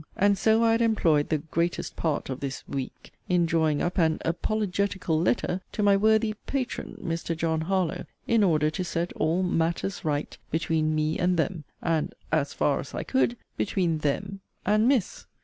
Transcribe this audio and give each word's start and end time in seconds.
And 0.15 0.35
so 0.35 0.63
I 0.63 0.71
had 0.71 0.81
employed 0.81 1.29
the 1.29 1.37
'greatest 1.37 1.95
part' 1.95 2.31
of 2.31 2.39
this 2.39 2.67
'week,' 2.67 3.13
in 3.29 3.45
drawing 3.45 3.83
up 3.83 3.99
an 3.99 4.17
'apologetical 4.25 5.21
letter' 5.21 5.61
to 5.73 5.83
my 5.83 5.95
worthy 5.95 6.33
'patron,' 6.47 6.97
Mr. 7.03 7.37
John 7.37 7.61
Harlowe, 7.61 8.05
in 8.25 8.43
order 8.43 8.71
to 8.71 8.83
set 8.83 9.13
all 9.13 9.43
'matters 9.43 10.03
right' 10.03 10.39
between 10.49 10.95
'me 10.95 11.19
and 11.19 11.37
them,' 11.37 11.65
and, 11.83 12.15
('as 12.31 12.51
far 12.51 12.79
as 12.79 12.95
I 12.95 13.03
could,') 13.03 13.37
between 13.57 13.99
'them' 13.99 14.39
and 14.65 14.87
'Miss.' 14.87 15.27